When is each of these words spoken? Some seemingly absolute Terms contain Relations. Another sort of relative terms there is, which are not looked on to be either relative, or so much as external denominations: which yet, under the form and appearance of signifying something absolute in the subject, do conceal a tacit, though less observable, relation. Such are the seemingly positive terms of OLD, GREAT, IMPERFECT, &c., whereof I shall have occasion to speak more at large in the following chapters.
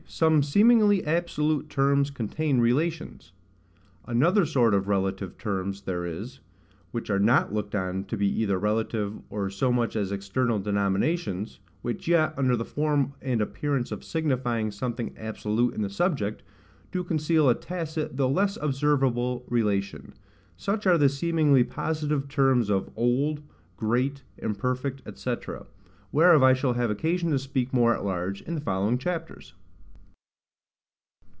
Some 0.07 0.43
seemingly 0.43 1.05
absolute 1.05 1.69
Terms 1.69 2.09
contain 2.11 2.59
Relations. 2.59 3.31
Another 4.05 4.45
sort 4.45 4.73
of 4.73 4.89
relative 4.89 5.37
terms 5.37 5.83
there 5.83 6.05
is, 6.05 6.41
which 6.91 7.09
are 7.09 7.17
not 7.17 7.53
looked 7.53 7.75
on 7.75 8.03
to 8.05 8.17
be 8.17 8.27
either 8.41 8.59
relative, 8.59 9.21
or 9.29 9.49
so 9.49 9.71
much 9.71 9.95
as 9.95 10.11
external 10.11 10.59
denominations: 10.59 11.61
which 11.81 12.09
yet, 12.09 12.33
under 12.37 12.57
the 12.57 12.65
form 12.65 13.13
and 13.21 13.39
appearance 13.39 13.89
of 13.89 14.03
signifying 14.03 14.69
something 14.69 15.15
absolute 15.17 15.73
in 15.73 15.81
the 15.81 15.89
subject, 15.89 16.43
do 16.91 17.05
conceal 17.05 17.47
a 17.47 17.55
tacit, 17.55 18.17
though 18.17 18.29
less 18.29 18.57
observable, 18.61 19.45
relation. 19.47 20.13
Such 20.57 20.85
are 20.85 20.97
the 20.97 21.07
seemingly 21.09 21.63
positive 21.63 22.27
terms 22.27 22.69
of 22.69 22.91
OLD, 22.97 23.43
GREAT, 23.77 24.23
IMPERFECT, 24.39 25.03
&c., 25.17 25.35
whereof 26.11 26.43
I 26.43 26.51
shall 26.53 26.73
have 26.73 26.91
occasion 26.91 27.31
to 27.31 27.39
speak 27.39 27.71
more 27.73 27.93
at 27.95 28.03
large 28.03 28.41
in 28.41 28.55
the 28.55 28.61
following 28.61 28.97
chapters. 28.97 29.53